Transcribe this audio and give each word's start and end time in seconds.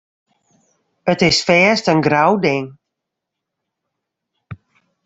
It 1.13 1.19
is 1.29 1.37
fêst 1.47 1.85
in 1.91 1.99
grou 2.07 2.33
ding. 2.45 2.65